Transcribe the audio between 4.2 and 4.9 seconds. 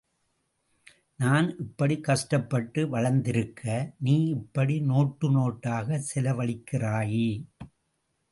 இப்படி,